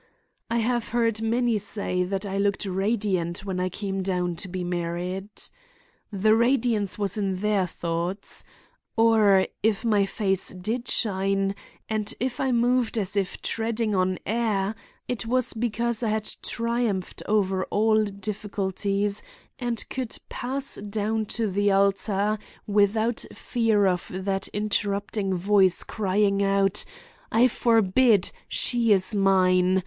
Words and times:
"I 0.49 0.57
have 0.57 0.87
heard 0.87 1.21
many 1.21 1.59
say 1.59 2.01
that 2.05 2.25
I 2.25 2.39
looked 2.39 2.65
radiant 2.65 3.45
when 3.45 3.59
I 3.59 3.69
came 3.69 4.01
down 4.01 4.35
to 4.37 4.47
be 4.47 4.63
married. 4.63 5.29
The 6.11 6.35
radiance 6.35 6.97
was 6.97 7.19
in 7.19 7.35
their 7.35 7.67
thoughts. 7.67 8.43
Or 8.97 9.45
if 9.61 9.85
my 9.85 10.07
face 10.07 10.49
did 10.49 10.87
shine, 10.87 11.53
and 11.87 12.15
if 12.19 12.39
I 12.39 12.51
moved 12.51 12.97
as 12.97 13.15
if 13.15 13.43
treading 13.43 13.93
on 13.93 14.17
air, 14.25 14.73
it 15.07 15.27
was 15.27 15.53
because 15.53 16.01
I 16.01 16.09
had 16.09 16.27
triumphed 16.41 17.21
over 17.27 17.65
all 17.65 18.03
difficulties 18.05 19.21
and 19.59 19.87
could 19.91 20.17
pass 20.29 20.77
down 20.77 21.27
to 21.37 21.45
the 21.47 21.69
altar 21.71 22.39
without 22.65 23.23
fear 23.31 23.85
of 23.85 24.09
that 24.11 24.47
interrupting 24.47 25.35
voice 25.35 25.83
crying 25.83 26.41
out: 26.41 26.85
'I 27.31 27.49
forbid! 27.49 28.31
She 28.47 28.91
is 28.91 29.13
mine! 29.13 29.79